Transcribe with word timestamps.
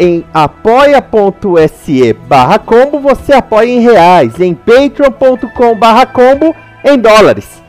Em 0.00 0.24
apoia.se 0.32 2.12
barra 2.12 2.58
combo 2.58 3.00
você 3.00 3.32
apoia 3.32 3.68
em 3.68 3.80
reais, 3.80 4.38
em 4.38 4.54
patreon.com 4.54 5.76
barra 5.76 6.06
combo 6.06 6.54
em 6.84 6.96
dólares. 6.96 7.60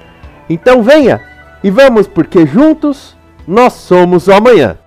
Então 0.48 0.84
venha 0.84 1.20
e 1.64 1.72
vamos 1.72 2.08
porque 2.08 2.46
juntos 2.46 3.18
nós 3.48 3.74
somos 3.74 4.28
o 4.28 4.34
amanhã. 4.34 4.78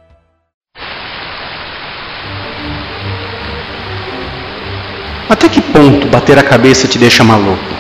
Até 5.28 5.48
que 5.48 5.60
ponto 5.60 6.06
bater 6.08 6.38
a 6.38 6.44
cabeça 6.44 6.86
te 6.86 6.98
deixa 6.98 7.24
maluco? 7.24 7.71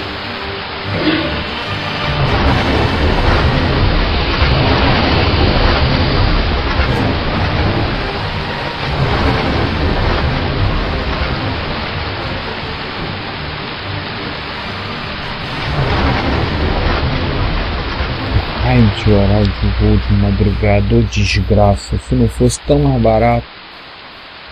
Horário 19.14 19.46
de 19.46 19.66
voo 19.80 19.96
de 19.96 20.12
madrugada, 20.14 20.94
ô 20.94 21.02
desgraça. 21.02 21.98
Se 22.08 22.14
não 22.14 22.28
fosse 22.28 22.60
tão 22.60 22.78
mais 22.78 23.02
barato. 23.02 23.46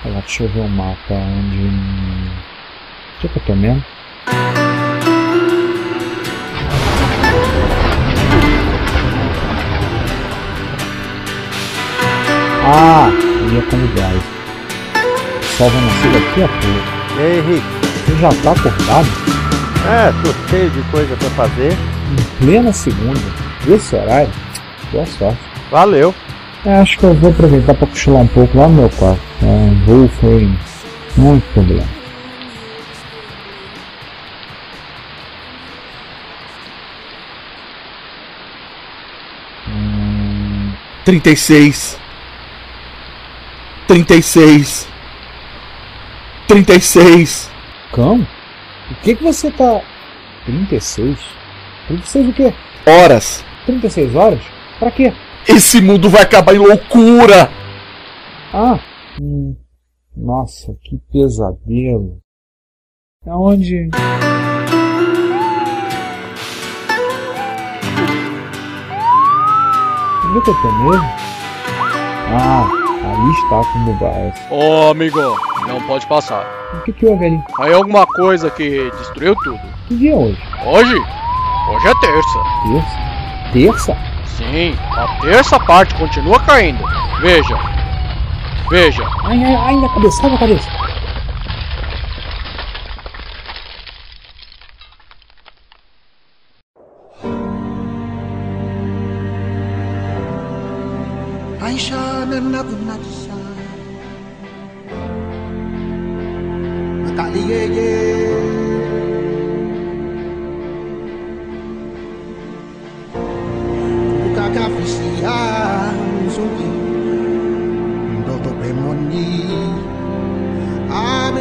Olha 0.04 0.14
lá, 0.14 0.20
deixa 0.20 0.44
eu 0.44 0.48
ver 0.48 0.60
o 0.60 0.68
mapa 0.68 1.14
onde. 1.14 1.58
Onde 1.58 3.24
é 3.24 3.28
que 3.28 3.36
eu 3.36 3.42
tô 3.46 3.54
mesmo? 3.54 3.84
Ah, 12.72 13.10
ia 13.52 13.62
com 13.62 13.78
gás. 13.94 14.22
O 15.40 15.44
sol 15.56 15.70
vai 15.70 15.82
nascer 15.82 16.12
daqui 16.12 16.42
a 16.42 16.48
pouco. 16.48 17.18
E 17.18 17.22
aí, 17.22 17.38
Henrique? 17.38 17.66
Você 18.06 18.16
já 18.20 18.28
tá 18.42 18.52
acordado? 18.52 19.08
É, 19.88 20.12
tô 20.22 20.48
cheio 20.48 20.70
de 20.70 20.82
coisa 20.90 21.16
pra 21.16 21.30
fazer. 21.30 21.72
Em 21.72 22.44
plena 22.44 22.72
segunda, 22.72 23.20
esse 23.68 23.96
horário? 23.96 24.30
Boa 24.92 25.06
sorte. 25.06 25.38
Valeu. 25.70 26.14
É, 26.64 26.74
acho 26.74 26.98
que 26.98 27.04
eu 27.04 27.14
vou 27.14 27.30
aproveitar 27.30 27.74
para 27.74 27.86
cochilar 27.86 28.22
um 28.22 28.26
pouco 28.26 28.58
lá 28.58 28.68
no 28.68 28.74
meu 28.74 28.90
quarto. 28.90 29.20
É, 29.42 29.46
o 29.46 29.74
voo 29.86 30.08
foi 30.08 30.50
muito 31.16 31.44
problema. 31.54 31.88
Hum, 39.68 40.72
36 41.04 41.98
36 43.86 44.88
36 46.46 47.50
cão? 47.92 48.26
O 48.90 48.94
que 49.02 49.14
que 49.14 49.22
você 49.22 49.50
tá... 49.52 49.80
36? 50.44 51.18
36 51.86 52.28
o 52.28 52.32
quê? 52.32 52.52
horas. 52.86 53.44
36 53.66 54.14
horas? 54.16 54.40
Pra 54.80 54.90
quê? 54.90 55.12
Esse 55.46 55.78
mundo 55.78 56.08
vai 56.08 56.22
acabar 56.22 56.54
em 56.54 56.58
loucura. 56.58 57.50
Ah, 58.50 58.80
hum, 59.20 59.54
nossa, 60.16 60.74
que 60.82 60.98
pesadelo. 61.12 62.18
Aonde? 63.26 63.90
Onde 70.24 70.38
é 70.38 70.40
que 70.40 70.50
eu 70.50 70.62
tô 70.62 70.72
mesmo? 70.72 71.04
Ah, 72.32 72.66
aí 73.04 73.30
está 73.32 73.72
como 73.72 73.98
vai. 73.98 74.32
Ô 74.50 74.90
amigo, 74.92 75.20
não 75.68 75.82
pode 75.86 76.06
passar. 76.06 76.46
O 76.74 76.82
que 76.84 76.92
que 76.94 77.04
houve 77.04 77.26
ali? 77.26 77.40
Aí 77.60 77.74
alguma 77.74 78.06
coisa 78.06 78.50
que 78.50 78.90
destruiu 78.92 79.34
tudo. 79.44 79.60
Que 79.88 79.96
dia 79.98 80.12
é 80.12 80.16
hoje? 80.16 80.38
Hoje? 80.64 80.94
Hoje 81.70 81.86
é 81.86 81.94
terça. 82.00 82.38
Terça? 83.52 83.52
Terça? 83.52 84.09
Sim, 84.40 84.74
a 84.96 85.20
terça 85.20 85.60
parte 85.60 85.94
continua 85.96 86.40
caindo. 86.40 86.82
Veja. 87.20 87.58
Veja. 88.70 89.06
Ai, 89.24 89.44
ai, 89.44 89.54
ai, 89.54 89.76
na 89.76 89.88
cabeça, 89.90 90.24
ai, 90.24 90.30
na 90.30 90.38
cabeça. 90.38 90.79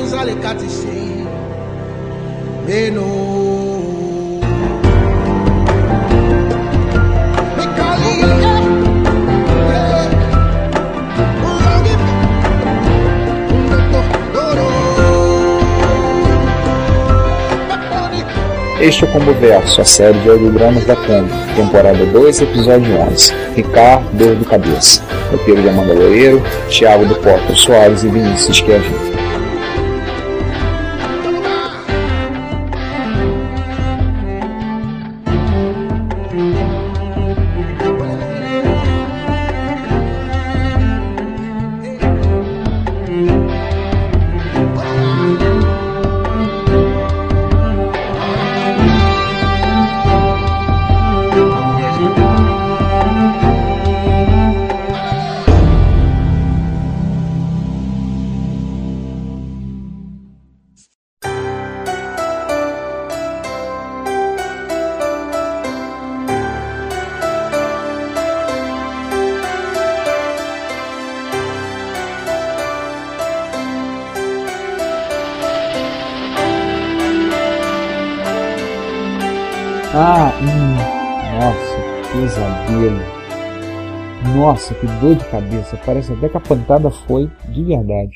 Amizale 0.09 0.35
katise 0.41 0.87
Meno 2.65 3.29
Este 18.81 19.03
é 19.03 19.07
o 19.07 19.11
Combo 19.11 19.33
Verso, 19.33 19.81
a 19.81 19.85
série 19.85 20.17
de 20.19 20.29
audiodramas 20.29 20.85
da 20.85 20.95
Combo, 20.95 21.29
temporada 21.55 22.05
2, 22.05 22.41
episódio 22.41 22.97
11. 22.97 23.33
Ricardo, 23.55 24.09
Dor 24.13 24.35
do 24.35 24.45
Cabeça. 24.45 25.03
Roteiro 25.31 25.61
de 25.61 25.69
Amanda 25.69 25.93
Loureiro, 25.93 26.41
Thiago 26.69 27.05
do 27.05 27.15
Porto 27.15 27.55
Soares 27.55 28.03
e 28.03 28.07
Vinícius 28.07 28.61
Kevin. 28.61 29.18
Ah, 80.01 80.31
hum, 80.41 80.77
nossa, 81.41 81.75
que 82.07 82.17
pesadelo. 82.17 83.01
Nossa, 84.33 84.73
que 84.73 84.87
dor 84.87 85.15
de 85.15 85.25
cabeça. 85.25 85.77
Parece 85.85 86.13
até 86.13 86.29
que 86.29 86.37
a 86.37 86.39
pancada 86.39 86.89
foi 86.89 87.29
de 87.49 87.65
verdade. 87.65 88.11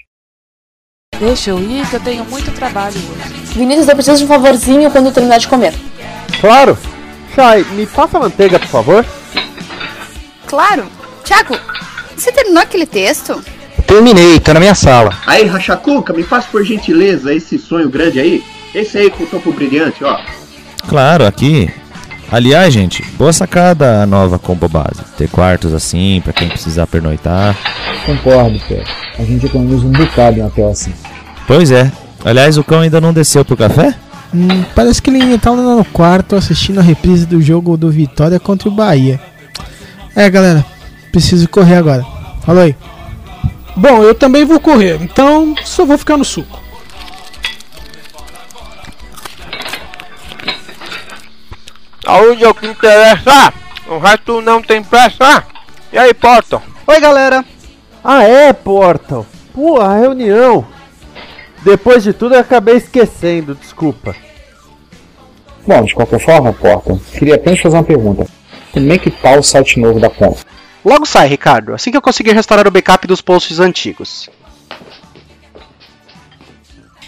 Deixa 1.19 1.49
eu 1.49 1.59
ir 1.59 1.85
que 1.89 1.97
eu 1.97 1.99
tenho 1.99 2.23
muito 2.23 2.53
trabalho 2.53 2.95
hoje. 2.95 3.33
Vinícius, 3.53 3.89
eu 3.89 3.95
preciso 3.95 4.19
de 4.19 4.23
um 4.23 4.27
favorzinho 4.29 4.89
quando 4.91 5.07
eu 5.07 5.11
terminar 5.11 5.39
de 5.39 5.49
comer. 5.49 5.73
Claro! 6.39 6.77
Chay, 7.35 7.65
me 7.73 7.85
passa 7.85 8.17
a 8.17 8.21
manteiga, 8.21 8.59
por 8.59 8.69
favor. 8.69 9.05
Claro. 10.47 10.85
Tiago, 11.25 11.59
você 12.15 12.31
terminou 12.31 12.63
aquele 12.63 12.85
texto? 12.85 13.43
Terminei, 13.85 14.39
tá 14.39 14.53
na 14.53 14.61
minha 14.61 14.75
sala. 14.75 15.11
Aí, 15.27 15.45
Rachacuca, 15.47 16.13
me 16.13 16.23
faz 16.23 16.45
por 16.45 16.63
gentileza 16.63 17.33
esse 17.33 17.59
sonho 17.59 17.89
grande 17.89 18.21
aí. 18.21 18.41
Esse 18.73 18.99
aí 18.99 19.09
com 19.09 19.25
o 19.25 19.27
topo 19.27 19.51
brilhante, 19.51 20.01
ó. 20.05 20.17
Claro, 20.87 21.25
aqui. 21.25 21.69
Aliás, 22.31 22.73
gente, 22.73 23.03
boa 23.17 23.31
sacada 23.31 24.01
a 24.01 24.05
nova 24.05 24.39
combo 24.39 24.67
base. 24.67 25.03
Ter 25.17 25.29
quartos 25.29 25.73
assim, 25.73 26.19
pra 26.23 26.33
quem 26.33 26.49
precisar 26.49 26.87
pernoitar. 26.87 27.55
Concordo, 28.05 28.59
Pé. 28.67 28.83
A 29.19 29.23
gente 29.23 29.45
economiza 29.45 29.85
um 29.85 29.91
bocado 29.91 30.39
em 30.39 30.41
um 30.41 30.47
hotel 30.47 30.69
assim. 30.69 30.93
Pois 31.45 31.69
é. 31.69 31.91
Aliás, 32.25 32.57
o 32.57 32.63
cão 32.63 32.79
ainda 32.79 32.99
não 32.99 33.13
desceu 33.13 33.45
pro 33.45 33.55
café? 33.57 33.93
Hum, 34.33 34.63
parece 34.73 34.99
que 34.99 35.11
ele 35.11 35.21
ainda 35.21 35.37
tá 35.37 35.51
lá 35.51 35.75
no 35.75 35.85
quarto 35.85 36.35
assistindo 36.35 36.79
a 36.79 36.81
reprise 36.81 37.25
do 37.25 37.39
jogo 37.39 37.77
do 37.77 37.91
Vitória 37.91 38.39
contra 38.39 38.67
o 38.67 38.71
Bahia. 38.71 39.19
É, 40.15 40.27
galera, 40.29 40.65
preciso 41.11 41.47
correr 41.47 41.75
agora. 41.75 42.03
Falou 42.43 42.63
aí. 42.63 42.75
Bom, 43.75 44.01
eu 44.01 44.15
também 44.15 44.45
vou 44.45 44.59
correr, 44.59 44.99
então 45.01 45.53
só 45.63 45.85
vou 45.85 45.97
ficar 45.97 46.17
no 46.17 46.25
suco. 46.25 46.62
Saúde 52.03 52.43
é 52.43 52.49
o 52.49 52.53
que 52.53 52.67
interessa! 52.67 53.53
O 53.87 53.97
resto 53.97 54.41
não 54.41 54.61
tem 54.61 54.83
pressa! 54.83 55.41
E 55.91 55.97
aí, 55.97 56.13
Porto? 56.13 56.61
Oi, 56.85 56.99
galera! 56.99 57.45
Ah, 58.03 58.23
é, 58.23 58.51
Portal! 58.51 59.25
Pô, 59.53 59.79
a 59.79 59.97
reunião! 59.97 60.67
Depois 61.61 62.03
de 62.03 62.11
tudo 62.11 62.35
eu 62.35 62.41
acabei 62.41 62.75
esquecendo, 62.75 63.55
desculpa. 63.55 64.13
Bom, 65.65 65.85
de 65.85 65.95
qualquer 65.95 66.19
forma, 66.19 66.51
Porta, 66.51 66.99
queria 67.17 67.35
apenas 67.35 67.61
fazer 67.61 67.77
uma 67.77 67.83
pergunta. 67.85 68.27
Como 68.73 68.91
é 68.91 68.97
que 68.97 69.09
tá 69.09 69.37
o 69.37 69.43
site 69.43 69.79
novo 69.79 69.97
da 69.97 70.09
conta? 70.09 70.41
Logo 70.83 71.05
sai, 71.05 71.29
Ricardo, 71.29 71.73
assim 71.73 71.89
que 71.89 71.95
eu 71.95 72.01
conseguir 72.01 72.33
restaurar 72.33 72.67
o 72.67 72.71
backup 72.71 73.07
dos 73.07 73.21
posts 73.21 73.59
antigos. 73.59 74.29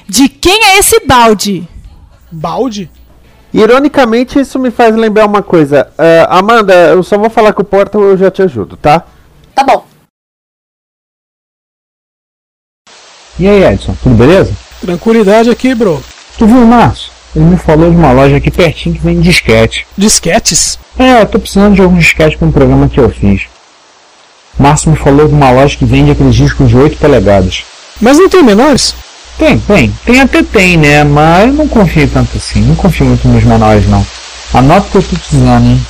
De 0.08 0.30
quem 0.30 0.64
é 0.68 0.78
esse 0.78 1.02
balde? 1.06 1.68
Balde? 2.32 2.90
Ironicamente, 3.56 4.38
isso 4.38 4.60
me 4.60 4.70
faz 4.70 4.94
lembrar 4.94 5.26
uma 5.26 5.42
coisa. 5.42 5.88
Uh, 5.98 6.28
Amanda, 6.28 6.74
eu 6.90 7.02
só 7.02 7.18
vou 7.18 7.30
falar 7.30 7.54
com 7.54 7.62
o 7.62 7.66
Portal 7.66 8.02
e 8.02 8.06
eu 8.08 8.18
já 8.18 8.30
te 8.30 8.42
ajudo, 8.42 8.76
tá? 8.76 9.06
Tá 9.56 9.64
bom. 9.64 9.86
E 13.40 13.48
aí, 13.48 13.64
Edson, 13.64 13.96
tudo 14.04 14.14
beleza? 14.14 14.54
Tranquilidade 14.82 15.50
aqui, 15.50 15.74
bro. 15.74 16.04
Tu 16.38 16.46
viu 16.46 16.58
o 16.58 16.68
Márcio? 16.68 17.10
Ele 17.34 17.46
me 17.46 17.58
falou 17.58 17.90
de 17.90 17.96
uma 17.96 18.12
loja 18.12 18.36
aqui 18.36 18.52
pertinho 18.52 18.96
que 18.96 19.02
vende 19.02 19.22
disquete. 19.22 19.88
Disquetes? 19.98 20.78
É, 21.00 21.22
eu 21.22 21.26
tô 21.26 21.40
precisando 21.40 21.76
de 21.76 21.82
alguns 21.82 22.04
disquetes 22.04 22.38
para 22.38 22.50
um 22.50 22.52
programa 22.52 22.90
que 22.90 23.00
eu 23.00 23.10
fiz. 23.10 23.44
Márcio 24.60 24.92
me 24.92 24.98
falou 24.98 25.30
de 25.30 25.34
uma 25.34 25.52
loja 25.52 25.78
que 25.78 25.86
vende 25.86 26.12
aqueles 26.12 26.36
discos 26.36 26.68
de 26.68 26.76
8 26.76 26.98
polegadas. 26.98 27.64
Mas 28.02 28.18
não 28.18 28.28
tem 28.28 28.44
menores? 28.44 28.94
Tem, 29.38 29.60
tem. 29.60 29.92
Tem 30.06 30.22
até 30.22 30.42
tem, 30.44 30.78
né? 30.78 31.04
Mas 31.04 31.48
eu 31.48 31.54
não 31.54 31.68
confio 31.68 32.10
tanto 32.10 32.38
assim. 32.38 32.62
Não 32.62 32.76
confio 32.76 33.06
muito 33.06 33.28
nos 33.28 33.44
menores, 33.44 33.88
não. 33.88 34.06
Anota 34.54 34.88
o 34.88 34.92
que 34.92 34.98
eu 34.98 35.04
tô 35.04 35.16
dizendo, 35.16 35.68
hein? 35.68 35.86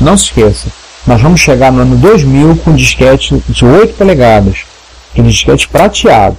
Não 0.00 0.16
se 0.16 0.24
esqueça. 0.24 0.68
Nós 1.06 1.20
vamos 1.20 1.40
chegar 1.40 1.72
no 1.72 1.80
ano 1.80 1.96
2000 1.96 2.56
com 2.56 2.74
disquete 2.74 3.42
de 3.48 3.64
8 3.64 3.94
polegadas. 3.94 4.64
Aquele 5.12 5.28
disquete 5.28 5.66
prateado. 5.68 6.36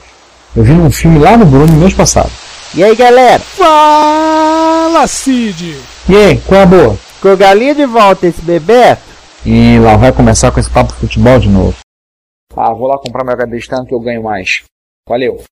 Eu 0.56 0.64
vi 0.64 0.74
num 0.74 0.92
filme 0.92 1.18
lá 1.18 1.36
no 1.36 1.46
Bruno 1.46 1.74
mês 1.74 1.94
passado. 1.94 2.32
E 2.74 2.84
aí, 2.84 2.96
galera? 2.96 3.40
Fala, 3.40 5.08
Cid! 5.08 5.78
E 6.08 6.16
aí, 6.16 6.38
qual 6.40 6.62
é 6.62 6.64
a 6.64 6.68
boa? 6.68 6.98
Com 7.22 7.36
galinha 7.36 7.76
de 7.76 7.86
volta 7.86 8.28
esse 8.28 8.42
Bebeto? 8.42 9.02
E 9.46 9.80
lá 9.80 9.98
vai 9.98 10.12
começar 10.12 10.52
com 10.52 10.60
esse 10.60 10.70
papo 10.70 10.94
de 10.94 11.00
futebol 11.00 11.40
de 11.40 11.50
novo. 11.50 11.76
Ah, 12.56 12.74
vou 12.74 12.88
lá 12.88 12.98
comprar 12.98 13.24
meu 13.24 13.34
HD 13.34 13.58
externo 13.58 13.86
que 13.86 13.94
eu 13.94 14.00
ganho 14.00 14.24
mais. 14.24 14.64
Valeu. 15.08 15.44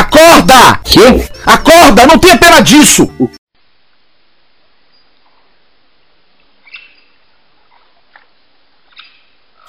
Acorda! 0.00 0.80
Que? 0.82 1.00
Acorda! 1.44 2.06
Não 2.06 2.18
tenha 2.18 2.38
pena 2.38 2.62
disso! 2.62 3.10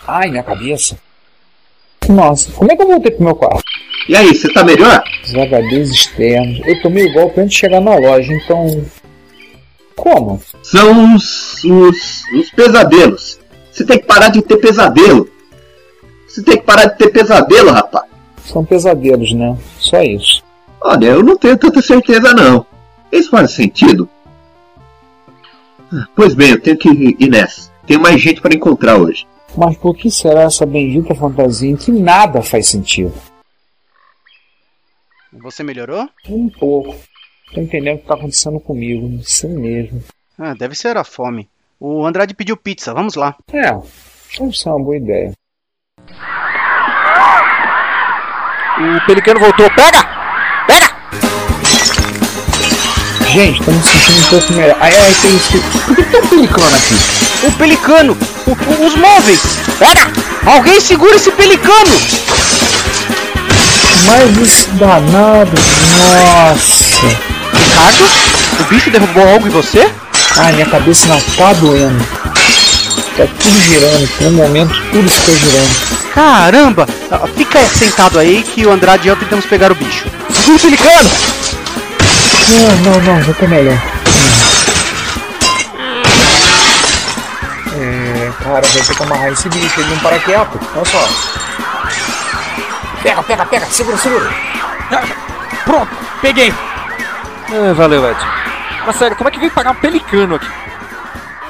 Ai, 0.08 0.30
minha 0.30 0.44
cabeça. 0.44 0.98
Nossa, 2.08 2.52
como 2.54 2.72
é 2.72 2.76
que 2.76 2.82
eu 2.82 2.88
voltei 2.88 3.12
pro 3.12 3.26
meu 3.26 3.36
quarto? 3.36 3.64
E 4.08 4.16
aí, 4.16 4.34
você 4.34 4.52
tá 4.52 4.64
melhor? 4.64 5.04
Os 5.24 5.34
HDs 5.34 5.90
externos. 5.92 6.62
Eu 6.66 6.82
tomei 6.82 7.06
o 7.08 7.14
golpe 7.14 7.42
antes 7.42 7.54
de 7.54 7.60
chegar 7.60 7.82
na 7.82 7.96
loja, 7.96 8.34
então. 8.34 8.86
Como? 9.96 10.42
São 10.64 11.16
os, 11.16 11.64
os, 11.64 12.24
os 12.34 12.52
pesadelos. 12.52 13.40
Você 13.72 13.86
tem 13.86 14.00
que 14.00 14.06
parar 14.06 14.30
de 14.30 14.42
ter 14.42 14.58
pesadelo. 14.58 15.30
Você 16.28 16.42
tem 16.42 16.58
que 16.58 16.64
parar 16.64 16.86
de 16.86 16.98
ter 16.98 17.10
pesadelo, 17.10 17.72
rapaz. 17.72 18.11
São 18.46 18.66
pesadelos, 18.66 19.34
né? 19.34 19.58
Só 19.80 20.02
isso. 20.02 20.44
Olha, 20.82 21.08
eu 21.08 21.24
não 21.24 21.38
tenho 21.38 21.58
tanta 21.58 21.82
certeza 21.82 22.34
não. 22.34 22.66
Isso 23.12 23.30
faz 23.30 23.52
sentido? 23.52 24.10
Pois 26.16 26.34
bem, 26.34 26.52
eu 26.52 26.62
tenho 26.62 26.78
que 26.78 26.90
ir 26.90 27.30
nessa. 27.30 27.70
Tem 27.86 27.98
mais 27.98 28.22
gente 28.22 28.42
para 28.42 28.56
encontrar 28.56 28.98
hoje. 28.98 29.28
Mas 29.58 29.78
por 29.78 29.96
que 29.96 30.10
será 30.10 30.44
essa 30.44 30.66
bendita 30.66 31.14
fantasia 31.14 31.70
em 31.70 31.76
que 31.76 31.92
nada 31.92 32.42
faz 32.42 32.68
sentido? 32.68 33.14
Você 35.34 35.64
melhorou? 35.64 36.10
Um 36.30 36.50
pouco. 36.50 36.96
Tô 37.54 37.60
entendendo 37.60 37.98
o 37.98 38.00
que 38.00 38.08
tá 38.08 38.14
acontecendo 38.14 38.60
comigo. 38.60 39.22
Sim 39.24 39.50
mesmo. 39.50 40.02
Ah, 40.38 40.54
deve 40.54 40.76
ser 40.76 40.96
a 40.98 41.04
fome. 41.04 41.50
O 41.80 42.06
Andrade 42.06 42.34
pediu 42.34 42.56
pizza, 42.56 42.94
vamos 42.94 43.16
lá. 43.16 43.36
É, 43.52 43.72
deve 44.40 44.56
ser 44.56 44.70
uma 44.70 44.84
boa 44.84 44.98
ideia. 44.98 45.34
O 48.80 49.06
pelicano 49.06 49.40
voltou. 49.40 49.70
Pega! 49.72 50.08
Pega! 50.66 50.92
Gente, 53.30 53.62
tô 53.64 53.72
me 53.72 53.84
sentindo 53.84 54.20
um 54.20 54.30
pouco 54.30 54.54
melhor. 54.54 54.78
Ai, 54.80 54.94
ai, 54.96 55.16
tem 55.22 55.36
isso. 55.36 55.60
Por 55.86 55.96
que 55.96 56.04
tem 56.04 56.22
um 56.22 56.28
pelicano 56.28 56.76
aqui? 56.76 56.96
O 57.44 57.52
pelicano! 57.54 58.18
O, 58.48 58.52
o, 58.52 58.88
os 58.88 58.96
móveis! 58.96 59.42
Pega! 59.78 60.12
Alguém 60.46 60.80
segura 60.80 61.16
esse 61.16 61.32
pelicano! 61.32 61.92
Mas 64.08 64.38
esse 64.42 64.70
danado, 64.72 65.52
nossa! 65.98 67.08
Ricardo? 67.54 68.06
O 68.60 68.64
bicho 68.66 68.90
derrubou 68.90 69.28
algo 69.28 69.48
em 69.48 69.52
você? 69.52 69.90
Ai, 70.38 70.54
minha 70.54 70.66
cabeça 70.66 71.08
não 71.08 71.20
tá 71.20 71.54
doendo. 71.54 72.04
Tá 73.18 73.28
tudo 73.40 73.62
girando, 73.62 74.08
por 74.18 74.28
um 74.28 74.32
momento 74.32 74.82
tudo 74.92 75.10
ficou 75.10 75.36
girando. 75.36 76.01
Caramba! 76.14 76.88
Ah, 77.10 77.28
Fica 77.28 77.60
sentado 77.66 78.20
aí 78.20 78.44
que 78.44 78.66
o 78.66 78.72
Andrade 78.72 79.08
e 79.08 79.10
eu 79.10 79.16
tentamos 79.16 79.46
pegar 79.46 79.72
o 79.72 79.76
bicho. 79.76 80.06
Segura 80.32 80.58
o 80.58 80.60
pelicano! 80.60 81.10
Não, 82.84 82.92
não, 82.92 83.02
não, 83.02 83.24
já 83.24 83.34
tô 83.34 83.48
melhor. 83.48 83.78
É, 87.78 88.32
cara, 88.44 88.62
vai 88.62 88.82
ter 88.84 88.96
que 88.96 89.04
amarrar 89.04 89.32
esse 89.32 89.50
bicho, 89.50 89.80
ele 89.80 89.90
não 89.90 90.00
para 90.00 90.20
quieto. 90.20 90.60
Olha 90.76 90.86
só. 90.86 91.08
Pega, 93.02 93.24
pega, 93.24 93.46
pega, 93.46 93.66
segura, 93.68 93.98
segura. 93.98 94.30
Pronto, 95.64 95.90
peguei. 96.22 96.54
Ah, 97.50 97.74
valeu, 97.74 98.10
Edson. 98.10 98.28
Mas 98.86 98.96
sério, 98.98 99.16
como 99.16 99.30
é 99.30 99.32
que 99.32 99.40
veio 99.40 99.52
pagar 99.52 99.72
um 99.72 99.76
pelicano 99.76 100.36
aqui? 100.36 100.48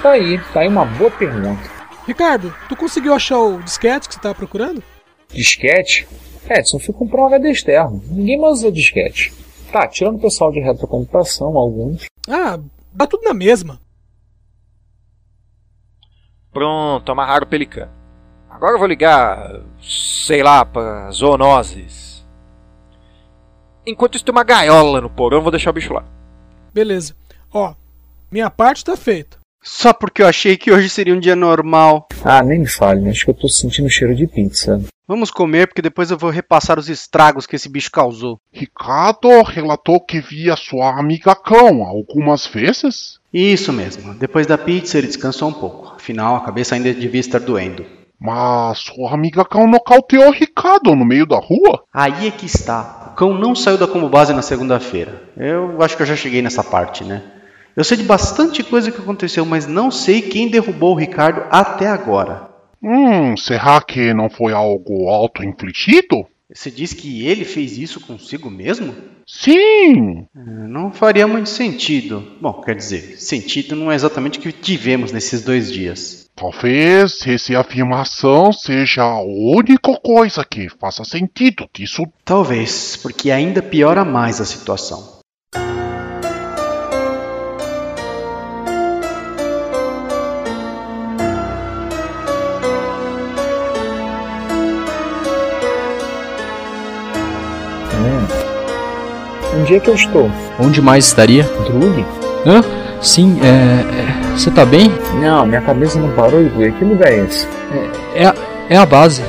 Tá 0.03 0.11
aí, 0.11 0.39
tá 0.53 0.59
aí 0.61 0.67
uma 0.67 0.85
boa 0.85 1.11
pergunta. 1.11 1.70
Ricardo, 2.05 2.53
tu 2.67 2.75
conseguiu 2.75 3.13
achar 3.13 3.39
o 3.39 3.61
disquete 3.61 4.07
que 4.07 4.15
você 4.15 4.21
tava 4.21 4.35
procurando? 4.35 4.83
Disquete? 5.29 6.07
Edson, 6.49 6.79
fui 6.79 6.93
comprar 6.93 7.21
um 7.21 7.27
HD 7.27 7.51
externo. 7.51 8.01
Ninguém 8.07 8.39
mais 8.39 8.59
usa 8.59 8.71
disquete. 8.71 9.33
Tá, 9.71 9.87
tirando 9.87 10.15
o 10.15 10.21
pessoal 10.21 10.51
de 10.51 10.59
retrocomputação, 10.59 11.55
alguns. 11.57 12.05
Ah, 12.27 12.59
dá 12.91 13.07
tudo 13.07 13.23
na 13.23 13.33
mesma. 13.33 13.79
Pronto, 16.51 17.09
amarraram 17.11 17.45
o 17.45 17.49
pelicano. 17.49 17.91
Agora 18.49 18.73
eu 18.73 18.79
vou 18.79 18.87
ligar, 18.87 19.61
sei 19.81 20.43
lá, 20.43 20.65
pra 20.65 21.09
zoonoses. 21.11 22.25
Enquanto 23.87 24.15
isso 24.15 24.25
tem 24.25 24.33
uma 24.33 24.43
gaiola 24.43 24.99
no 24.99 25.09
porão, 25.09 25.37
eu 25.37 25.41
vou 25.41 25.51
deixar 25.51 25.69
o 25.69 25.73
bicho 25.73 25.93
lá. 25.93 26.03
Beleza. 26.73 27.15
Ó, 27.53 27.73
minha 28.29 28.49
parte 28.49 28.83
tá 28.83 28.97
feita. 28.97 29.40
Só 29.63 29.93
porque 29.93 30.21
eu 30.21 30.27
achei 30.27 30.57
que 30.57 30.71
hoje 30.71 30.89
seria 30.89 31.13
um 31.13 31.19
dia 31.19 31.35
normal. 31.35 32.07
Ah, 32.25 32.41
nem 32.43 32.59
me 32.59 32.67
fale, 32.67 33.09
acho 33.09 33.25
que 33.25 33.29
eu 33.29 33.35
tô 33.35 33.47
sentindo 33.47 33.89
cheiro 33.89 34.15
de 34.15 34.25
pizza. 34.25 34.81
Vamos 35.07 35.29
comer 35.29 35.67
porque 35.67 35.81
depois 35.81 36.09
eu 36.09 36.17
vou 36.17 36.29
repassar 36.29 36.79
os 36.79 36.89
estragos 36.89 37.45
que 37.45 37.55
esse 37.55 37.69
bicho 37.69 37.91
causou. 37.91 38.39
Ricardo 38.51 39.41
relatou 39.43 39.99
que 39.99 40.21
via 40.21 40.55
sua 40.55 40.97
amiga 40.97 41.35
cão 41.35 41.83
algumas 41.83 42.47
vezes. 42.47 43.19
Isso 43.33 43.71
mesmo. 43.71 44.13
Depois 44.15 44.47
da 44.47 44.57
pizza 44.57 44.97
ele 44.97 45.07
descansou 45.07 45.49
um 45.49 45.53
pouco. 45.53 45.93
Afinal, 45.95 46.37
a 46.37 46.45
cabeça 46.45 46.75
ainda 46.75 46.93
devia 46.93 47.19
estar 47.19 47.39
doendo. 47.39 47.85
Mas 48.19 48.79
sua 48.79 49.13
amiga 49.13 49.43
cão 49.43 49.67
nocauteou 49.67 50.29
o 50.29 50.33
Ricardo 50.33 50.95
no 50.95 51.03
meio 51.03 51.25
da 51.25 51.37
rua? 51.37 51.83
Aí 51.93 52.27
é 52.27 52.31
que 52.31 52.45
está. 52.45 53.09
O 53.11 53.15
cão 53.15 53.33
não 53.33 53.53
saiu 53.53 53.77
da 53.77 53.87
como 53.87 54.07
base 54.07 54.31
na 54.31 54.41
segunda-feira. 54.41 55.23
Eu 55.35 55.81
acho 55.81 55.97
que 55.97 56.03
eu 56.03 56.07
já 56.07 56.15
cheguei 56.15 56.41
nessa 56.41 56.63
parte, 56.63 57.03
né? 57.03 57.21
Eu 57.75 57.83
sei 57.83 57.97
de 57.97 58.03
bastante 58.03 58.63
coisa 58.63 58.91
que 58.91 58.99
aconteceu, 58.99 59.45
mas 59.45 59.65
não 59.65 59.89
sei 59.89 60.21
quem 60.21 60.49
derrubou 60.49 60.93
o 60.93 60.97
Ricardo 60.99 61.43
até 61.49 61.87
agora. 61.87 62.49
Hum, 62.83 63.37
será 63.37 63.81
que 63.81 64.13
não 64.13 64.29
foi 64.29 64.53
algo 64.53 65.07
auto-infligido? 65.07 66.25
Você 66.53 66.69
diz 66.69 66.93
que 66.93 67.25
ele 67.25 67.45
fez 67.45 67.77
isso 67.77 68.01
consigo 68.01 68.49
mesmo? 68.49 68.93
Sim! 69.25 70.25
Não 70.35 70.91
faria 70.91 71.25
muito 71.25 71.47
sentido. 71.47 72.21
Bom, 72.41 72.59
quer 72.61 72.75
dizer, 72.75 73.17
sentido 73.17 73.73
não 73.73 73.89
é 73.89 73.95
exatamente 73.95 74.37
o 74.37 74.41
que 74.41 74.51
tivemos 74.51 75.13
nesses 75.13 75.43
dois 75.43 75.71
dias. 75.71 76.29
Talvez 76.35 77.25
essa 77.25 77.57
afirmação 77.57 78.51
seja 78.51 79.03
a 79.03 79.21
única 79.21 79.97
coisa 80.03 80.43
que 80.43 80.67
faça 80.69 81.05
sentido 81.05 81.69
disso. 81.73 82.03
Talvez, 82.25 82.97
porque 82.97 83.31
ainda 83.31 83.61
piora 83.61 84.03
mais 84.03 84.41
a 84.41 84.45
situação. 84.45 85.20
Onde 99.61 99.75
é 99.75 99.79
que 99.79 99.89
eu 99.91 99.93
estou? 99.93 100.31
Onde 100.59 100.81
mais 100.81 101.05
estaria? 101.05 101.43
Drug? 101.43 102.03
Hã? 102.47 102.63
Sim, 102.99 103.39
é. 103.43 104.31
Você 104.35 104.49
tá 104.49 104.65
bem? 104.65 104.91
Não, 105.21 105.45
minha 105.45 105.61
cabeça 105.61 105.99
não 105.99 106.09
parou, 106.15 106.41
Igor. 106.41 106.71
Que 106.71 106.83
lugar 106.83 107.11
é 107.11 107.17
esse? 107.19 107.47
É, 108.15 108.23
é, 108.23 108.25
a, 108.25 108.35
é 108.69 108.77
a 108.77 108.85
base. 108.87 109.21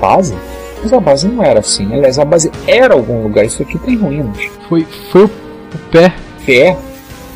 Base? 0.00 0.34
Mas 0.82 0.92
a 0.94 0.98
base 0.98 1.28
não 1.28 1.44
era 1.44 1.60
assim. 1.60 1.92
Aliás, 1.92 2.18
a 2.18 2.24
base 2.24 2.50
era 2.66 2.94
algum 2.94 3.22
lugar. 3.22 3.44
Isso 3.44 3.62
aqui 3.62 3.78
tem 3.80 3.98
ruínas. 3.98 4.38
Foi, 4.66 4.86
foi 5.10 5.24
o, 5.24 5.26
o 5.26 5.78
pé. 5.90 6.14
Pé? 6.46 6.74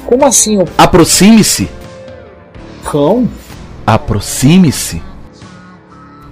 Como 0.06 0.24
assim? 0.24 0.56
O... 0.62 0.64
Aproxime-se. 0.78 1.68
Cão? 2.90 3.28
Aproxime-se. 3.86 5.02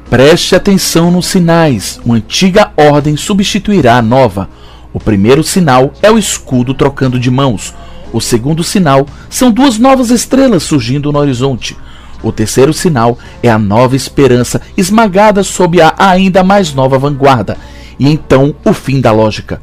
Preste 0.08 0.54
atenção 0.54 1.10
nos 1.10 1.26
sinais. 1.26 2.00
Uma 2.04 2.16
antiga 2.16 2.72
ordem 2.76 3.16
substituirá 3.16 3.96
a 3.96 4.02
nova. 4.02 4.48
O 4.92 5.00
primeiro 5.00 5.42
sinal 5.42 5.92
é 6.02 6.10
o 6.10 6.18
escudo 6.18 6.74
trocando 6.74 7.18
de 7.18 7.30
mãos. 7.30 7.74
O 8.12 8.20
segundo 8.20 8.62
sinal 8.62 9.06
são 9.28 9.50
duas 9.50 9.78
novas 9.78 10.10
estrelas 10.10 10.62
surgindo 10.62 11.10
no 11.10 11.18
horizonte. 11.18 11.76
O 12.22 12.30
terceiro 12.30 12.72
sinal 12.72 13.18
é 13.42 13.50
a 13.50 13.58
nova 13.58 13.96
esperança 13.96 14.60
esmagada 14.76 15.42
sob 15.42 15.80
a 15.80 15.92
ainda 15.98 16.44
mais 16.44 16.72
nova 16.72 16.98
vanguarda. 16.98 17.56
E 17.98 18.08
então 18.08 18.54
o 18.64 18.72
fim 18.72 19.00
da 19.00 19.10
lógica. 19.10 19.60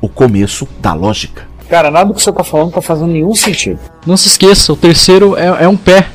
O 0.00 0.08
começo 0.08 0.68
da 0.80 0.92
lógica. 0.92 1.48
Cara, 1.70 1.90
nada 1.90 2.06
do 2.06 2.14
que 2.14 2.22
você 2.22 2.32
tá 2.32 2.44
falando 2.44 2.72
tá 2.72 2.82
fazendo 2.82 3.12
nenhum 3.12 3.34
sentido. 3.34 3.80
Não 4.06 4.16
se 4.16 4.28
esqueça, 4.28 4.72
o 4.72 4.76
terceiro 4.76 5.36
é, 5.36 5.64
é 5.64 5.68
um 5.68 5.76
pé. 5.76 6.06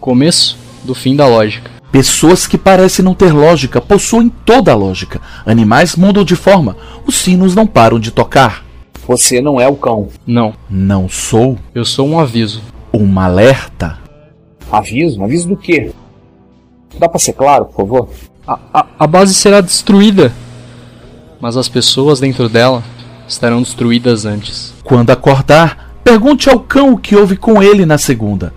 Começo 0.00 0.63
do 0.84 0.94
fim 0.94 1.16
da 1.16 1.26
lógica. 1.26 1.70
Pessoas 1.90 2.46
que 2.46 2.58
parecem 2.58 3.04
não 3.04 3.14
ter 3.14 3.32
lógica 3.32 3.80
possuem 3.80 4.28
toda 4.44 4.72
a 4.72 4.74
lógica. 4.74 5.20
Animais 5.46 5.94
mudam 5.94 6.24
de 6.24 6.34
forma. 6.34 6.76
Os 7.06 7.14
sinos 7.14 7.54
não 7.54 7.66
param 7.66 8.00
de 8.00 8.10
tocar. 8.10 8.64
Você 9.06 9.40
não 9.40 9.60
é 9.60 9.68
o 9.68 9.76
cão. 9.76 10.08
Não. 10.26 10.54
Não 10.68 11.08
sou. 11.08 11.56
Eu 11.74 11.84
sou 11.84 12.08
um 12.08 12.18
aviso. 12.18 12.62
Um 12.92 13.20
alerta. 13.20 13.98
Aviso? 14.72 15.22
Aviso 15.22 15.48
do 15.48 15.56
quê? 15.56 15.92
Dá 16.98 17.08
pra 17.08 17.18
ser 17.18 17.34
claro, 17.34 17.66
por 17.66 17.76
favor? 17.76 18.08
A, 18.46 18.58
a, 18.72 18.86
a 19.00 19.06
base 19.06 19.34
será 19.34 19.60
destruída. 19.60 20.32
Mas 21.40 21.56
as 21.56 21.68
pessoas 21.68 22.18
dentro 22.18 22.48
dela 22.48 22.82
estarão 23.28 23.62
destruídas 23.62 24.24
antes. 24.24 24.74
Quando 24.82 25.10
acordar, 25.10 25.94
pergunte 26.02 26.48
ao 26.48 26.60
cão 26.60 26.92
o 26.92 26.98
que 26.98 27.14
houve 27.14 27.36
com 27.36 27.62
ele 27.62 27.86
na 27.86 27.98
segunda. 27.98 28.52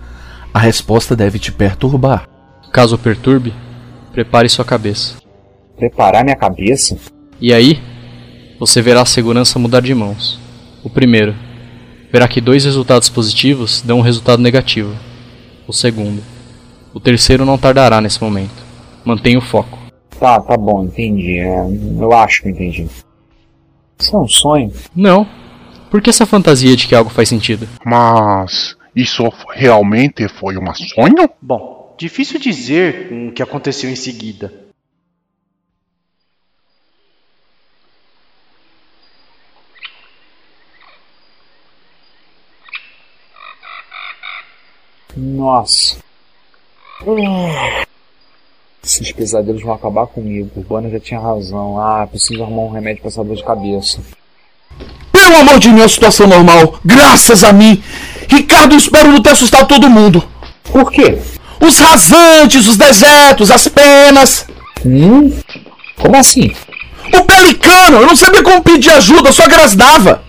A 0.52 0.58
resposta 0.58 1.14
deve 1.14 1.38
te 1.38 1.52
perturbar. 1.52 2.26
Caso 2.72 2.98
perturbe, 2.98 3.52
prepare 4.12 4.48
sua 4.48 4.64
cabeça. 4.64 5.16
Preparar 5.76 6.24
minha 6.24 6.36
cabeça? 6.36 6.96
E 7.40 7.52
aí, 7.52 7.80
você 8.58 8.82
verá 8.82 9.02
a 9.02 9.06
segurança 9.06 9.58
mudar 9.58 9.80
de 9.80 9.94
mãos. 9.94 10.40
O 10.82 10.90
primeiro, 10.90 11.34
verá 12.12 12.26
que 12.26 12.40
dois 12.40 12.64
resultados 12.64 13.08
positivos 13.08 13.82
dão 13.82 13.98
um 13.98 14.02
resultado 14.02 14.42
negativo. 14.42 14.94
O 15.66 15.72
segundo. 15.72 16.22
O 16.94 16.98
terceiro 16.98 17.44
não 17.44 17.58
tardará 17.58 18.00
nesse 18.00 18.22
momento. 18.22 18.66
Mantenha 19.04 19.38
o 19.38 19.42
foco. 19.42 19.78
Tá, 20.18 20.40
tá 20.40 20.56
bom, 20.56 20.84
entendi. 20.84 21.38
É, 21.38 21.66
eu 22.00 22.12
acho 22.12 22.42
que 22.42 22.48
entendi. 22.48 22.88
Isso 23.98 24.16
é 24.16 24.18
um 24.18 24.28
sonho? 24.28 24.72
Não. 24.96 25.26
Por 25.90 26.00
que 26.02 26.10
essa 26.10 26.26
fantasia 26.26 26.74
de 26.74 26.86
que 26.86 26.94
algo 26.94 27.10
faz 27.10 27.28
sentido? 27.28 27.68
Mas 27.84 28.76
isso 28.98 29.32
realmente 29.54 30.26
foi 30.28 30.58
um 30.58 30.74
sonho? 30.74 31.30
Bom, 31.40 31.94
difícil 31.96 32.40
dizer 32.40 33.12
o 33.12 33.32
que 33.32 33.42
aconteceu 33.42 33.88
em 33.88 33.94
seguida. 33.94 34.52
Nossa. 45.16 45.98
Esses 48.82 49.12
pesadelos 49.12 49.62
vão 49.62 49.74
acabar 49.74 50.06
comigo. 50.08 50.50
O 50.56 50.62
Bonner 50.62 50.90
já 50.90 51.00
tinha 51.00 51.20
razão. 51.20 51.80
Ah, 51.80 52.06
preciso 52.06 52.42
arrumar 52.42 52.62
um 52.62 52.70
remédio 52.70 53.02
pra 53.02 53.08
essa 53.08 53.22
dor 53.22 53.36
de 53.36 53.44
cabeça. 53.44 54.00
Pelo 55.12 55.36
amor 55.36 55.58
de 55.60 55.72
Deus, 55.72 55.92
situação 55.92 56.26
normal. 56.26 56.80
Graças 56.84 57.44
a 57.44 57.52
mim. 57.52 57.82
Ricardo, 58.28 58.76
espero 58.76 59.10
não 59.10 59.22
ter 59.22 59.30
assustado 59.30 59.66
todo 59.66 59.90
mundo. 59.90 60.22
Por 60.64 60.92
quê? 60.92 61.18
Os 61.60 61.78
rasantes, 61.78 62.68
os 62.68 62.76
desertos, 62.76 63.50
as 63.50 63.66
penas. 63.68 64.46
Hum? 64.84 65.32
Como 65.96 66.16
assim? 66.16 66.52
O 67.12 67.24
pelicano, 67.24 67.98
eu 67.98 68.06
não 68.06 68.14
sabia 68.14 68.42
como 68.42 68.62
pedir 68.62 68.90
ajuda, 68.90 69.32
só 69.32 69.48
grasnava. 69.48 70.22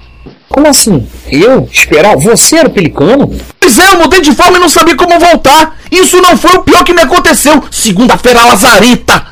Como 0.47 0.67
assim? 0.67 1.07
Eu? 1.29 1.69
Esperar? 1.71 2.17
Você 2.17 2.57
era 2.57 2.69
o 2.69 2.71
pelicano? 2.71 3.29
Pois 3.59 3.77
é, 3.77 3.93
eu 3.93 3.99
mudei 3.99 4.21
de 4.21 4.33
forma 4.33 4.57
e 4.57 4.61
não 4.61 4.69
sabia 4.69 4.95
como 4.95 5.19
voltar. 5.19 5.77
Isso 5.91 6.19
não 6.21 6.35
foi 6.37 6.55
o 6.55 6.63
pior 6.63 6.83
que 6.83 6.93
me 6.93 7.01
aconteceu. 7.01 7.63
Segunda-feira 7.69 8.41
lazareta. 8.41 9.27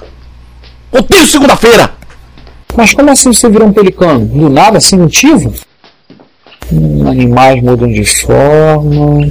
Odeio 0.92 1.28
segunda-feira. 1.28 1.96
Mas 2.76 2.94
como 2.94 3.10
assim 3.10 3.34
você 3.34 3.50
virou 3.50 3.68
um 3.68 3.74
pelicano? 3.74 4.26
Do 4.26 4.50
nada, 4.50 4.80
sem 4.80 5.00
motivo? 5.00 5.54
Hum, 6.72 7.08
animais 7.08 7.62
mudam 7.62 7.92
de 7.92 8.06
forma. 8.06 9.30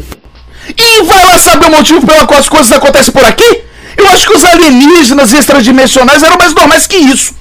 E 0.76 1.02
vai 1.02 1.24
lá 1.24 1.38
saber 1.38 1.66
o 1.66 1.70
motivo 1.70 2.06
pelo 2.06 2.26
qual 2.26 2.40
as 2.40 2.48
coisas 2.48 2.72
acontecem 2.72 3.12
por 3.12 3.24
aqui? 3.24 3.62
Eu 3.96 4.08
acho 4.08 4.26
que 4.26 4.34
os 4.34 4.44
alienígenas 4.44 5.32
extradimensionais 5.32 6.22
eram 6.22 6.36
mais 6.36 6.54
normais 6.54 6.86
que 6.86 6.96
isso. 6.96 7.34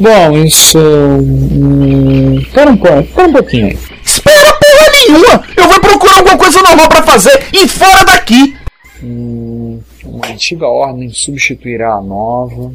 Bom, 0.00 0.36
isso. 0.38 0.78
Hum, 0.78 2.42
pera 2.52 2.70
um 2.70 2.76
pouco, 2.76 3.02
pera 3.14 3.28
um 3.28 3.32
pouquinho 3.32 3.66
aí. 3.66 3.78
Espera 4.04 4.52
porra 4.54 4.90
nenhuma! 4.90 5.44
Eu 5.56 5.68
vou 5.68 5.80
procurar 5.80 6.18
alguma 6.18 6.36
coisa 6.36 6.60
normal 6.62 6.88
para 6.88 7.02
fazer 7.02 7.46
e 7.52 7.68
fora 7.68 8.04
daqui! 8.04 8.56
Hum, 9.02 9.80
uma 10.04 10.26
antiga 10.28 10.66
ordem 10.66 11.10
substituirá 11.10 11.94
a 11.94 12.00
nova. 12.00 12.72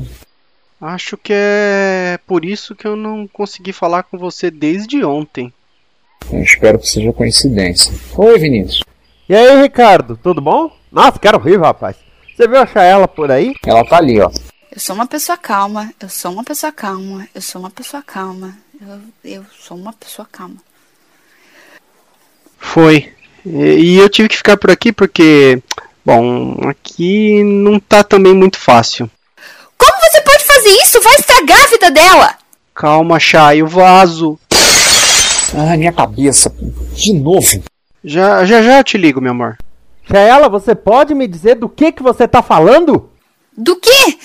Acho 0.80 1.18
que 1.18 1.34
é 1.34 2.20
por 2.28 2.46
isso 2.46 2.76
que 2.76 2.86
eu 2.86 2.96
não 2.96 3.28
consegui 3.28 3.74
falar 3.74 4.04
com 4.04 4.18
você 4.18 4.52
desde 4.52 5.04
ontem. 5.04 5.52
Eu 6.32 6.42
espero 6.42 6.80
que 6.80 6.88
seja 6.88 7.14
coincidência. 7.14 7.94
Oi, 8.18 8.38
Vinícius. 8.38 8.84
E 9.30 9.36
aí, 9.36 9.62
Ricardo, 9.62 10.18
tudo 10.22 10.42
bom? 10.42 10.72
Nossa, 10.92 11.18
que 11.20 11.28
horrível, 11.28 11.62
rapaz. 11.62 11.96
Você 12.36 12.48
viu 12.48 12.60
achar 12.60 12.84
ela 12.84 13.08
por 13.08 13.32
aí? 13.32 13.54
Ela 13.66 13.86
tá 13.86 13.98
ali, 13.98 14.20
ó. 14.20 14.30
Eu 14.72 14.80
sou 14.80 14.96
uma 14.96 15.08
pessoa 15.08 15.38
calma, 15.38 15.92
eu 16.00 16.10
sou 16.10 16.32
uma 16.32 16.44
pessoa 16.44 16.72
calma, 16.72 17.28
eu 17.34 17.42
sou 17.42 17.62
uma 17.62 17.70
pessoa 17.72 18.04
calma, 18.04 18.56
eu, 18.80 19.00
eu 19.24 19.46
sou 19.60 19.76
uma 19.76 19.92
pessoa 19.94 20.28
calma. 20.32 20.58
Foi. 22.60 23.12
E, 23.46 23.96
e 23.96 23.98
eu 23.98 24.10
tive 24.10 24.30
que 24.30 24.38
ficar 24.38 24.58
por 24.58 24.70
aqui 24.70 24.92
porque, 24.92 25.62
bom, 26.06 26.58
aqui 26.70 27.42
não 27.44 27.80
tá 27.80 28.04
também 28.04 28.34
muito 28.34 28.60
fácil. 28.60 29.10
Como 29.78 30.00
você 30.02 30.22
pode 30.22 30.44
fazer 30.44 30.70
isso? 30.84 31.02
Vai 31.02 31.16
estragar 31.16 31.64
a 31.64 31.68
vida 31.68 31.92
dela! 31.92 32.38
Calma, 32.76 33.20
Chay, 33.20 33.64
o 33.64 33.68
vaso. 33.68 34.40
Ah, 35.56 35.78
minha 35.78 35.92
cabeça. 35.92 36.54
De 36.94 37.14
novo. 37.14 37.64
Já, 38.04 38.46
já, 38.46 38.62
já 38.62 38.84
te 38.84 38.98
ligo, 38.98 39.22
meu 39.22 39.32
amor. 39.32 39.58
Shaela, 40.10 40.48
você 40.50 40.74
pode 40.74 41.14
me 41.14 41.28
dizer 41.28 41.56
do 41.56 41.68
que 41.68 41.92
que 41.92 42.02
você 42.04 42.28
tá 42.28 42.42
falando? 42.42 43.10
Do 43.58 43.76
quê? 43.80 44.18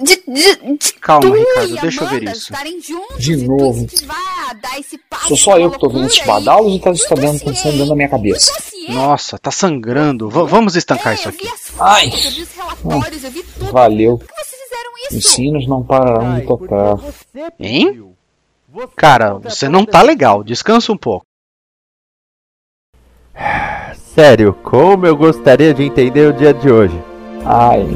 de, 0.00 0.16
de, 0.26 0.76
de 0.78 0.92
Calma, 0.94 1.20
tu 1.20 1.32
Ricardo, 1.32 1.76
e 1.76 1.80
deixa 1.80 2.02
eu 2.04 2.08
ver 2.08 2.22
isso. 2.24 2.52
juntos 2.84 3.18
De 3.24 3.32
e 3.34 3.46
novo. 3.46 3.86
esse 3.86 4.98
Sou 5.28 5.36
só 5.36 5.58
eu 5.58 5.70
que 5.70 5.78
tô 5.78 5.88
vendo 5.88 6.10
aí. 6.10 6.26
badalos 6.26 6.72
ou 6.72 6.80
tá 6.80 6.90
isso 6.90 7.08
tá 7.08 7.14
dando 7.14 7.36
acontecendo 7.36 7.72
dentro 7.72 7.88
da 7.90 7.94
minha 7.94 8.08
cabeça? 8.08 8.52
Nossa, 8.88 9.38
tá 9.38 9.52
sangrando. 9.52 10.28
V- 10.28 10.46
vamos 10.46 10.74
estancar 10.74 11.14
isso 11.14 11.28
aqui. 11.28 11.48
Ai! 11.78 12.10
Tudo. 12.82 13.72
Valeu. 13.72 14.20
Os 15.12 15.24
sinos 15.24 15.68
não 15.68 15.84
pararão 15.84 16.40
de 16.40 16.46
tocar. 16.46 16.96
Hein? 17.60 18.12
Cara, 18.96 19.34
você 19.34 19.68
não 19.68 19.84
tá 19.84 20.02
legal. 20.02 20.42
Descansa 20.42 20.92
um 20.92 20.96
pouco. 20.96 21.26
Sério, 23.94 24.52
como 24.62 25.06
eu 25.06 25.16
gostaria 25.16 25.72
de 25.72 25.82
entender 25.82 26.28
o 26.28 26.32
dia 26.32 26.52
de 26.52 26.70
hoje. 26.70 27.02
Ai. 27.44 27.88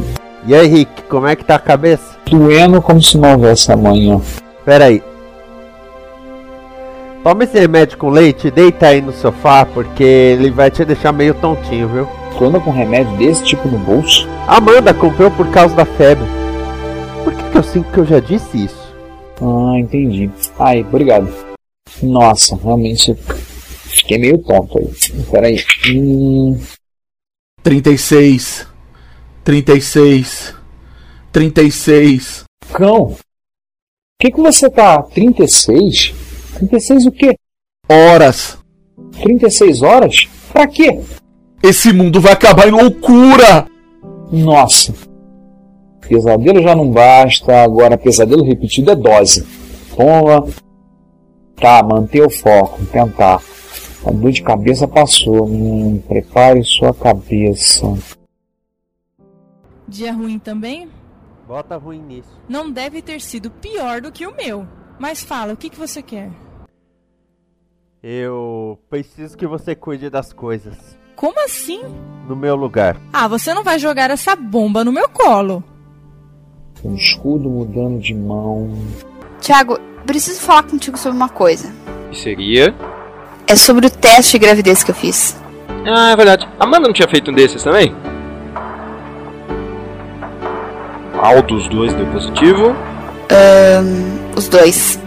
E 0.46 0.54
aí, 0.54 0.66
Rick, 0.66 1.02
como 1.04 1.26
é 1.26 1.34
que 1.34 1.44
tá 1.44 1.56
a 1.56 1.60
cabeça? 1.60 2.16
Doendo 2.30 2.80
como 2.80 3.02
se 3.02 3.18
não 3.18 3.32
houvesse 3.32 3.72
amanhã. 3.72 4.20
Pera 4.64 4.86
aí. 4.86 5.02
Toma 7.22 7.42
esse 7.42 7.58
remédio 7.58 7.98
com 7.98 8.08
leite 8.08 8.46
e 8.46 8.50
deita 8.52 8.86
aí 8.86 9.00
no 9.00 9.12
sofá, 9.12 9.66
porque 9.66 10.04
ele 10.04 10.50
vai 10.50 10.70
te 10.70 10.84
deixar 10.84 11.12
meio 11.12 11.34
tontinho, 11.34 11.88
viu? 11.88 12.08
Tu 12.38 12.44
anda 12.44 12.60
com 12.60 12.70
remédio 12.70 13.16
desse 13.16 13.42
tipo 13.42 13.66
no 13.68 13.78
bolso? 13.78 14.28
Amanda 14.46 14.94
comprou 14.94 15.30
por 15.32 15.50
causa 15.50 15.74
da 15.74 15.84
febre. 15.84 16.24
Por 17.24 17.34
que, 17.34 17.50
que 17.50 17.58
eu 17.58 17.62
sinto 17.64 17.90
que 17.90 17.98
eu 17.98 18.06
já 18.06 18.20
disse 18.20 18.66
isso? 18.66 18.85
Ah, 19.40 19.78
entendi. 19.78 20.30
Ai, 20.58 20.80
obrigado. 20.80 21.28
Nossa, 22.02 22.56
realmente 22.56 23.14
fiquei 23.14 24.18
meio 24.18 24.38
tonto 24.38 24.78
aí. 24.78 24.88
Peraí. 25.30 25.64
Hum, 25.90 26.58
36. 27.62 28.66
36. 29.44 30.54
36. 31.32 32.44
cão. 32.72 33.02
O 33.04 33.16
que 34.20 34.30
que 34.30 34.40
você 34.40 34.70
tá? 34.70 35.02
36? 35.02 36.14
36 36.54 37.06
o 37.06 37.12
quê? 37.12 37.36
Horas. 37.88 38.58
36 39.22 39.82
horas? 39.82 40.28
Pra 40.52 40.66
quê? 40.66 41.00
Esse 41.62 41.92
mundo 41.92 42.20
vai 42.20 42.32
acabar 42.32 42.68
em 42.68 42.70
loucura! 42.70 43.66
Nossa. 44.32 44.94
Pesadelo 46.08 46.62
já 46.62 46.74
não 46.74 46.90
basta, 46.90 47.62
agora 47.62 47.98
pesadelo 47.98 48.44
repetido 48.44 48.90
é 48.90 48.96
dose. 48.96 49.46
Toma. 49.96 50.46
Tá, 51.56 51.82
manter 51.82 52.22
o 52.22 52.30
foco, 52.30 52.84
tentar. 52.86 53.42
A 54.04 54.10
dor 54.10 54.30
de 54.30 54.42
cabeça 54.42 54.86
passou. 54.86 55.46
Hum, 55.46 56.00
prepare 56.06 56.62
sua 56.62 56.94
cabeça. 56.94 57.86
Dia 59.88 60.12
ruim 60.12 60.38
também? 60.38 60.88
Bota 61.46 61.76
ruim 61.76 62.00
nisso. 62.00 62.28
Não 62.48 62.70
deve 62.70 63.00
ter 63.00 63.20
sido 63.20 63.50
pior 63.50 64.00
do 64.00 64.12
que 64.12 64.26
o 64.26 64.36
meu. 64.36 64.66
Mas 64.98 65.22
fala, 65.24 65.52
o 65.52 65.56
que, 65.56 65.70
que 65.70 65.78
você 65.78 66.02
quer? 66.02 66.30
Eu 68.02 68.78
preciso 68.88 69.36
que 69.36 69.46
você 69.46 69.74
cuide 69.74 70.10
das 70.10 70.32
coisas. 70.32 70.96
Como 71.16 71.42
assim? 71.44 71.80
No 72.28 72.36
meu 72.36 72.54
lugar. 72.54 72.96
Ah, 73.12 73.26
você 73.26 73.54
não 73.54 73.64
vai 73.64 73.78
jogar 73.78 74.10
essa 74.10 74.36
bomba 74.36 74.84
no 74.84 74.92
meu 74.92 75.08
colo. 75.08 75.64
Um 76.86 76.94
escudo 76.94 77.50
mudando 77.50 77.98
de 77.98 78.14
mão. 78.14 78.70
Tiago, 79.40 79.76
preciso 80.06 80.40
falar 80.40 80.62
contigo 80.62 80.96
sobre 80.96 81.16
uma 81.16 81.28
coisa. 81.28 81.68
Que 82.12 82.16
seria? 82.16 82.72
É 83.44 83.56
sobre 83.56 83.86
o 83.86 83.90
teste 83.90 84.32
de 84.32 84.38
gravidez 84.38 84.84
que 84.84 84.92
eu 84.92 84.94
fiz. 84.94 85.36
Ah, 85.84 86.12
é 86.12 86.16
verdade. 86.16 86.48
A 86.60 86.64
Amanda 86.64 86.86
não 86.86 86.92
tinha 86.94 87.08
feito 87.08 87.32
um 87.32 87.34
desses 87.34 87.64
também? 87.64 87.92
Qual 91.18 91.42
dos 91.42 91.68
dois 91.68 91.92
deu 91.92 92.06
positivo? 92.06 92.76
Ahn, 93.32 94.36
os 94.36 94.48
dois. 94.48 95.00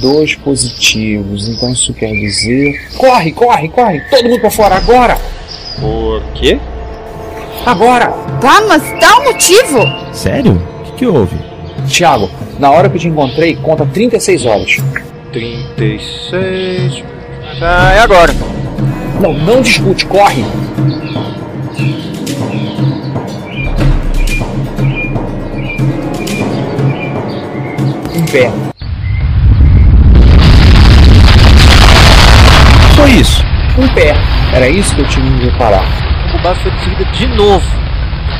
Dois 0.00 0.36
positivos, 0.36 1.48
então 1.48 1.72
isso 1.72 1.92
quer 1.94 2.12
dizer. 2.12 2.96
Corre, 2.96 3.32
corre, 3.32 3.68
corre! 3.70 4.00
Todo 4.08 4.28
mundo 4.28 4.40
pra 4.40 4.50
fora 4.52 4.76
agora! 4.76 5.18
Por 5.80 6.22
quê? 6.34 6.60
Agora! 7.66 8.06
Tá, 8.40 8.62
mas 8.66 8.82
dá 9.00 9.18
um 9.18 9.24
motivo. 9.24 9.78
Sério? 10.12 10.54
O 10.54 10.82
que, 10.84 10.92
que 10.92 11.06
houve? 11.06 11.36
Thiago, 11.88 12.30
na 12.58 12.70
hora 12.70 12.88
que 12.88 12.96
eu 12.96 13.00
te 13.00 13.08
encontrei, 13.08 13.56
conta 13.56 13.84
36 13.86 14.46
horas. 14.46 14.76
36. 15.32 17.02
Ah, 17.60 17.92
é 17.94 18.00
agora. 18.00 18.34
Não, 19.20 19.32
não 19.34 19.60
discute, 19.60 20.06
corre! 20.06 20.44
Um 28.14 28.24
pé. 28.32 28.50
Foi 32.96 33.10
isso. 33.10 33.44
Um 33.78 33.88
pé. 33.94 34.14
Era 34.52 34.68
isso 34.68 34.94
que 34.94 35.02
eu 35.02 35.08
tinha 35.08 35.38
que 35.38 35.44
reparar. 35.46 35.84
Base 36.42 36.60
foi 36.62 36.70
destruída 36.72 37.04
de 37.12 37.26
novo. 37.28 37.66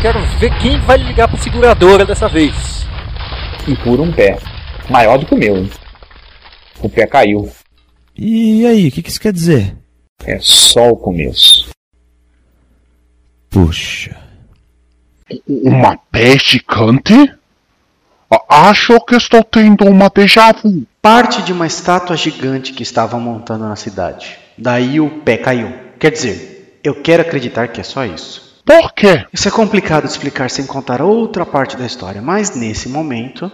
Quero 0.01 0.21
ver 0.39 0.57
quem 0.59 0.81
vai 0.81 0.97
ligar 0.97 1.29
pra 1.29 1.39
seguradora 1.39 2.05
dessa 2.07 2.29
vez. 2.29 2.87
E 3.69 3.77
por 3.77 4.01
um 4.01 4.11
pé. 4.13 4.39
Maior 4.89 5.19
do 5.19 5.27
que 5.27 5.35
o 5.35 5.39
meu. 5.39 5.57
hein? 5.59 5.71
O 6.81 6.89
pé 6.89 7.07
caiu. 7.07 7.51
E 8.17 8.67
aí, 8.67 8.89
o 8.89 8.91
que, 8.93 9.03
que 9.03 9.11
isso 9.11 9.21
quer 9.21 9.33
dizer? 9.33 9.77
É 10.25 10.39
só 10.41 10.89
o 10.91 10.97
começo. 10.97 11.69
Puxa. 13.51 14.17
Uma 15.49 15.97
peste 16.11 16.59
cante? 16.61 17.33
A- 18.31 18.69
Acho 18.71 18.99
que 19.01 19.15
estou 19.17 19.45
tendo 19.45 19.85
uma 19.87 20.09
déjà 20.09 20.53
vu. 20.53 20.85
Parte 21.03 21.43
de 21.43 21.53
uma 21.53 21.67
estátua 21.67 22.17
gigante 22.17 22.73
que 22.73 22.83
estavam 22.83 23.21
montando 23.21 23.69
na 23.69 23.77
cidade. 23.77 24.39
Daí 24.57 25.01
o 25.01 25.21
pé 25.21 25.37
caiu. 25.37 25.73
Quer 25.99 26.11
dizer, 26.13 26.60
eu 26.83 26.95
quero 26.95 27.23
acreditar 27.23 27.69
que 27.69 27.81
é 27.81 27.85
só 27.85 28.05
isso. 28.05 28.61
Por 28.65 28.93
quê? 28.93 29.25
Isso 29.33 29.49
é 29.49 29.51
complicado 29.51 30.05
de 30.05 30.11
explicar 30.11 30.51
sem 30.51 30.65
contar 30.67 31.03
outra 31.03 31.45
parte 31.45 31.77
da 31.77 31.85
história, 31.85 32.23
mas 32.23 32.55
nesse 32.55 32.89
momento. 32.89 33.51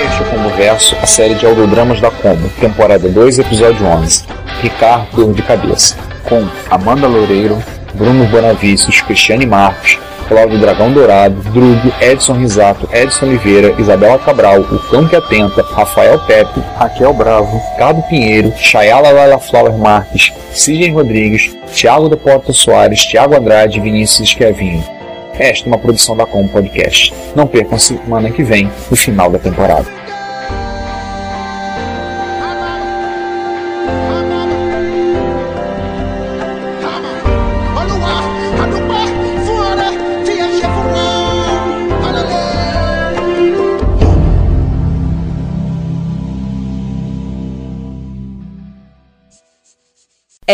Este 0.00 0.22
é 0.22 0.26
o 0.26 0.30
Combo 0.30 0.48
Verso, 0.56 0.96
a 1.02 1.06
série 1.06 1.34
de 1.34 1.46
audiodramas 1.46 2.00
da 2.00 2.10
Combo, 2.10 2.48
temporada 2.60 3.08
2, 3.08 3.38
episódio 3.40 3.86
11. 3.86 4.24
Ricardo 4.62 5.14
Dor 5.14 5.34
de 5.34 5.42
Cabeça, 5.42 5.96
com 6.24 6.48
Amanda 6.70 7.06
Loureiro, 7.06 7.62
Bruno 7.94 8.24
Bonavícios, 8.26 9.00
Cristiane 9.02 9.46
Marques, 9.46 9.98
Cláudio 10.28 10.58
Dragão 10.58 10.92
Dourado, 10.92 11.34
Drug, 11.50 11.92
Edson 12.00 12.34
Risato, 12.34 12.88
Edson 12.92 13.26
Oliveira, 13.26 13.74
Isabela 13.78 14.18
Cabral, 14.18 14.60
O 14.60 14.78
Cão 14.90 15.08
que 15.08 15.16
Atenta, 15.16 15.62
Rafael 15.62 16.18
Pepe, 16.20 16.60
Raquel 16.76 17.14
Bravo, 17.14 17.60
Ricardo 17.72 18.02
Pinheiro, 18.02 18.52
Chayala 18.56 19.10
Lala 19.10 19.38
Flower 19.38 19.76
Marques, 19.76 20.32
Sidney 20.52 20.90
Rodrigues, 20.90 21.56
Thiago 21.74 22.08
da 22.08 22.16
Porta 22.16 22.52
Soares, 22.52 23.04
Thiago 23.06 23.34
Andrade 23.34 23.78
e 23.78 23.80
Vinícius 23.80 24.28
Schiavini. 24.28 24.84
Esta 25.38 25.66
é 25.66 25.68
uma 25.68 25.78
produção 25.78 26.16
da 26.16 26.26
Com 26.26 26.46
Podcast. 26.48 27.14
Não 27.34 27.46
percam 27.46 27.78
semana 27.78 28.30
que 28.30 28.42
vem, 28.42 28.70
no 28.90 28.96
final 28.96 29.30
da 29.30 29.38
temporada. 29.38 29.86